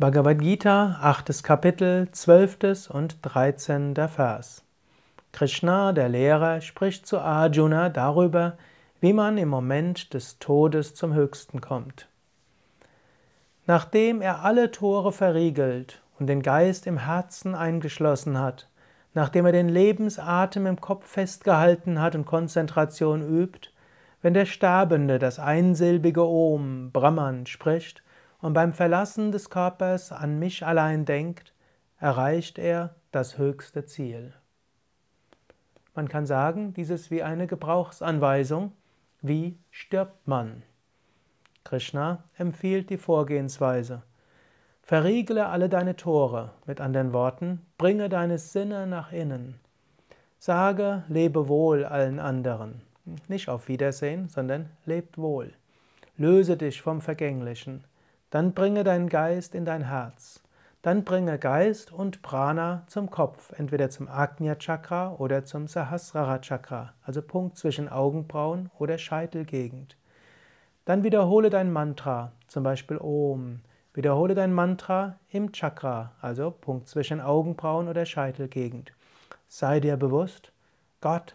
Bhagavad 0.00 0.38
Gita, 0.38 0.96
8. 1.02 1.42
Kapitel, 1.42 2.08
12. 2.12 2.88
und 2.90 3.18
13. 3.22 3.96
Vers. 3.96 4.62
Krishna, 5.32 5.92
der 5.92 6.08
Lehrer, 6.08 6.60
spricht 6.60 7.04
zu 7.04 7.18
Arjuna 7.18 7.88
darüber, 7.88 8.56
wie 9.00 9.12
man 9.12 9.38
im 9.38 9.48
Moment 9.48 10.14
des 10.14 10.38
Todes 10.38 10.94
zum 10.94 11.14
Höchsten 11.14 11.60
kommt. 11.60 12.06
Nachdem 13.66 14.22
er 14.22 14.44
alle 14.44 14.70
Tore 14.70 15.10
verriegelt 15.10 16.00
und 16.20 16.28
den 16.28 16.42
Geist 16.42 16.86
im 16.86 16.98
Herzen 16.98 17.56
eingeschlossen 17.56 18.38
hat, 18.38 18.68
nachdem 19.14 19.46
er 19.46 19.52
den 19.52 19.68
Lebensatem 19.68 20.66
im 20.66 20.80
Kopf 20.80 21.08
festgehalten 21.08 22.00
hat 22.00 22.14
und 22.14 22.24
Konzentration 22.24 23.20
übt, 23.20 23.70
wenn 24.22 24.34
der 24.34 24.46
Sterbende 24.46 25.18
das 25.18 25.40
einsilbige 25.40 26.24
Om, 26.24 26.92
Brahman, 26.92 27.46
spricht, 27.46 28.04
und 28.40 28.52
beim 28.52 28.72
Verlassen 28.72 29.32
des 29.32 29.50
Körpers 29.50 30.12
an 30.12 30.38
mich 30.38 30.64
allein 30.64 31.04
denkt, 31.04 31.54
erreicht 31.98 32.58
er 32.58 32.94
das 33.10 33.38
höchste 33.38 33.84
Ziel. 33.84 34.32
Man 35.94 36.08
kann 36.08 36.26
sagen, 36.26 36.74
dies 36.74 36.90
ist 36.90 37.10
wie 37.10 37.22
eine 37.22 37.46
Gebrauchsanweisung, 37.46 38.72
wie 39.20 39.58
stirbt 39.70 40.28
man. 40.28 40.62
Krishna 41.64 42.22
empfiehlt 42.36 42.88
die 42.90 42.98
Vorgehensweise. 42.98 44.02
Verriegle 44.82 45.46
alle 45.48 45.68
deine 45.68 45.96
Tore, 45.96 46.52
mit 46.66 46.80
anderen 46.80 47.12
Worten, 47.12 47.66
bringe 47.76 48.08
deine 48.08 48.38
Sinne 48.38 48.86
nach 48.86 49.12
innen. 49.12 49.60
Sage, 50.38 51.02
lebe 51.08 51.48
wohl 51.48 51.84
allen 51.84 52.20
anderen. 52.20 52.80
Nicht 53.26 53.48
auf 53.48 53.68
Wiedersehen, 53.68 54.28
sondern 54.28 54.70
lebt 54.86 55.18
wohl. 55.18 55.52
Löse 56.16 56.56
dich 56.56 56.80
vom 56.80 57.00
Vergänglichen. 57.00 57.84
Dann 58.30 58.52
bringe 58.52 58.84
deinen 58.84 59.08
Geist 59.08 59.54
in 59.54 59.64
dein 59.64 59.88
Herz. 59.88 60.42
Dann 60.82 61.02
bringe 61.04 61.38
Geist 61.38 61.92
und 61.92 62.22
Prana 62.22 62.84
zum 62.86 63.10
Kopf, 63.10 63.52
entweder 63.58 63.90
zum 63.90 64.08
Agnya 64.08 64.54
Chakra 64.54 65.12
oder 65.14 65.44
zum 65.44 65.66
Sahasrara 65.66 66.38
Chakra, 66.38 66.94
also 67.02 67.20
Punkt 67.20 67.56
zwischen 67.56 67.88
Augenbrauen 67.88 68.70
oder 68.78 68.96
Scheitelgegend. 68.96 69.96
Dann 70.84 71.02
wiederhole 71.02 71.50
dein 71.50 71.72
Mantra, 71.72 72.32
zum 72.46 72.62
Beispiel 72.62 72.98
Om. 72.98 73.60
Wiederhole 73.92 74.34
dein 74.34 74.52
Mantra 74.52 75.18
im 75.30 75.52
Chakra, 75.52 76.12
also 76.20 76.50
Punkt 76.50 76.88
zwischen 76.88 77.20
Augenbrauen 77.20 77.88
oder 77.88 78.06
Scheitelgegend. 78.06 78.92
Sei 79.48 79.80
dir 79.80 79.96
bewusst, 79.96 80.52
Gott 81.00 81.34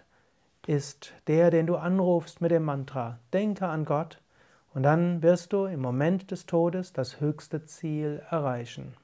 ist 0.65 1.13
der, 1.27 1.51
den 1.51 1.67
du 1.67 1.75
anrufst 1.75 2.39
mit 2.39 2.51
dem 2.51 2.63
Mantra. 2.63 3.19
Denke 3.33 3.67
an 3.67 3.83
Gott 3.85 4.21
und 4.73 4.83
dann 4.83 5.21
wirst 5.21 5.53
du 5.53 5.65
im 5.65 5.81
Moment 5.81 6.31
des 6.31 6.45
Todes 6.45 6.93
das 6.93 7.19
höchste 7.19 7.65
Ziel 7.65 8.23
erreichen. 8.29 8.95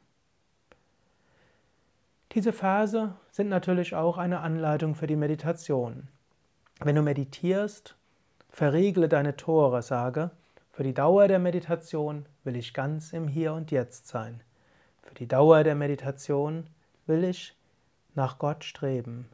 Diese 2.34 2.54
Verse 2.54 3.14
sind 3.32 3.50
natürlich 3.50 3.96
auch 3.96 4.18
eine 4.18 4.42
Anleitung 4.42 4.96
für 4.96 5.08
die 5.08 5.16
Meditation. 5.16 6.08
Wenn 6.80 6.96
du 6.96 7.02
meditierst, 7.02 7.96
verriegle 8.50 9.10
deine 9.10 9.36
Tore, 9.36 9.82
sage, 9.82 10.32
für 10.72 10.84
die 10.84 10.94
Dauer 10.94 11.28
der 11.28 11.40
Meditation 11.40 12.26
will 12.44 12.56
ich 12.56 12.74
ganz 12.74 13.14
im 13.14 13.28
Hier 13.28 13.54
und 13.54 13.72
Jetzt 13.72 14.08
sein. 14.08 14.42
Für 15.02 15.14
die 15.16 15.28
Dauer 15.28 15.64
der 15.64 15.76
Meditation 15.76 16.68
will 17.06 17.24
ich 17.24 17.58
nach 18.16 18.38
Gott 18.38 18.64
streben. 18.64 19.28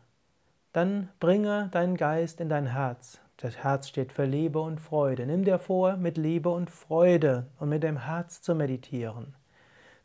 Dann 0.73 1.09
bringe 1.19 1.69
deinen 1.71 1.97
Geist 1.97 2.41
in 2.41 2.49
dein 2.49 2.65
Herz, 2.65 3.19
das 3.37 3.57
Herz 3.57 3.89
steht 3.89 4.13
für 4.13 4.25
Liebe 4.25 4.59
und 4.61 4.79
Freude. 4.79 5.25
Nimm 5.25 5.43
dir 5.43 5.59
vor, 5.59 5.97
mit 5.97 6.17
Liebe 6.17 6.49
und 6.49 6.69
Freude 6.69 7.47
und 7.59 7.69
mit 7.69 7.83
dem 7.83 7.97
Herz 7.97 8.41
zu 8.41 8.55
meditieren. 8.55 9.35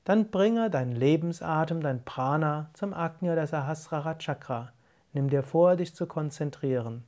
Dann 0.04 0.30
bringe 0.30 0.70
deinen 0.70 0.92
Lebensatem, 0.96 1.80
dein 1.80 2.04
Prana 2.04 2.70
zum 2.72 2.92
Agnya 2.92 3.36
der 3.36 3.46
Sahasrara 3.46 4.16
Chakra. 4.16 4.72
Nimm 5.12 5.30
dir 5.30 5.42
vor, 5.42 5.76
dich 5.76 5.94
zu 5.94 6.06
konzentrieren. 6.06 7.04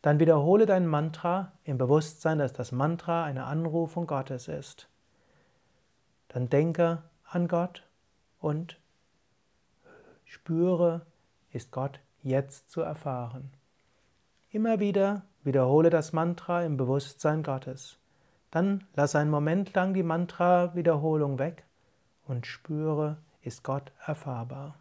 Dann 0.00 0.20
wiederhole 0.20 0.64
dein 0.64 0.86
Mantra 0.86 1.52
im 1.64 1.76
Bewusstsein, 1.76 2.38
dass 2.38 2.52
das 2.52 2.72
Mantra 2.72 3.24
eine 3.24 3.44
Anrufung 3.44 4.06
Gottes 4.06 4.48
ist. 4.48 4.88
Dann 6.28 6.48
denke 6.48 7.02
an 7.24 7.48
Gott 7.48 7.84
und 8.40 8.78
spüre, 10.24 11.04
ist 11.50 11.72
Gott 11.72 12.00
jetzt 12.22 12.70
zu 12.70 12.80
erfahren. 12.80 13.50
Immer 14.50 14.78
wieder 14.78 15.22
wiederhole 15.48 15.90
das 15.90 16.12
Mantra 16.12 16.62
im 16.62 16.76
Bewusstsein 16.76 17.42
Gottes. 17.42 17.98
Dann 18.50 18.84
lass 18.94 19.16
einen 19.16 19.30
Moment 19.30 19.74
lang 19.74 19.94
die 19.94 20.02
Mantra-Wiederholung 20.02 21.38
weg 21.38 21.64
und 22.26 22.46
spüre, 22.46 23.16
ist 23.42 23.64
Gott 23.64 23.90
erfahrbar. 24.06 24.76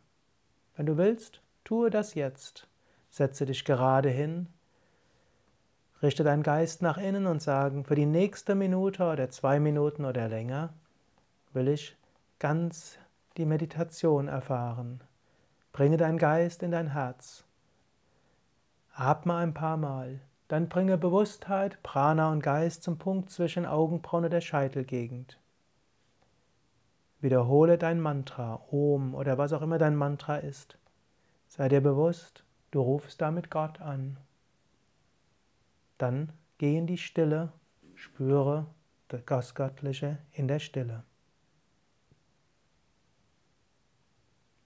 Wenn 0.75 0.85
du 0.85 0.97
willst, 0.97 1.41
tue 1.63 1.89
das 1.89 2.13
jetzt. 2.13 2.67
Setze 3.09 3.45
dich 3.45 3.65
gerade 3.65 4.09
hin, 4.09 4.47
richte 6.01 6.23
deinen 6.23 6.43
Geist 6.43 6.81
nach 6.81 6.97
innen 6.97 7.25
und 7.25 7.41
sage, 7.41 7.83
für 7.83 7.95
die 7.95 8.05
nächste 8.05 8.53
Minute 8.53 9.09
oder 9.09 9.29
zwei 9.29 9.59
Minuten 9.59 10.05
oder 10.05 10.27
länger 10.27 10.73
will 11.53 11.69
ich 11.69 11.95
ganz 12.39 12.99
die 13.37 13.45
Meditation 13.45 14.27
erfahren. 14.27 15.01
Bringe 15.71 15.97
deinen 15.97 16.17
Geist 16.17 16.61
in 16.61 16.71
dein 16.71 16.87
Herz. 16.87 17.45
Atme 18.93 19.35
ein 19.35 19.53
paar 19.53 19.77
Mal. 19.77 20.19
Dann 20.47 20.69
bringe 20.69 20.97
Bewusstheit, 20.97 21.81
Prana 21.83 22.31
und 22.31 22.41
Geist 22.41 22.83
zum 22.83 22.97
Punkt 22.97 23.29
zwischen 23.29 23.65
Augenbrauen 23.65 24.25
und 24.25 24.31
der 24.31 24.41
Scheitelgegend. 24.41 25.39
Wiederhole 27.19 27.77
dein 27.77 27.99
Mantra, 27.99 28.61
Om 28.71 29.15
oder 29.15 29.37
was 29.37 29.51
auch 29.51 29.61
immer 29.61 29.77
dein 29.77 29.95
Mantra 29.95 30.37
ist. 30.37 30.77
Sei 31.47 31.67
dir 31.67 31.81
bewusst, 31.81 32.43
du 32.71 32.81
rufst 32.81 33.21
damit 33.21 33.49
Gott 33.49 33.81
an. 33.81 34.17
Dann 35.97 36.31
geh 36.59 36.77
in 36.77 36.87
die 36.87 36.97
Stille, 36.97 37.51
spüre 37.95 38.67
das 39.07 39.55
Göttliche 39.55 40.19
in 40.31 40.47
der 40.47 40.59
Stille. 40.59 41.03